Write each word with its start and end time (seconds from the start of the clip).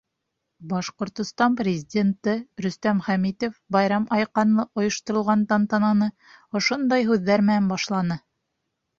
Башҡортостан 0.69 1.57
Президенты 1.57 2.31
Рөстәм 2.65 3.01
Хәмитов 3.07 3.59
байрам 3.75 4.07
айҡанлы 4.17 4.65
ойошторолған 4.83 5.43
тантананы 5.51 6.07
ошондай 6.61 7.05
һүҙҙәр 7.11 7.45
менән 7.51 7.69
башланы. 7.75 8.19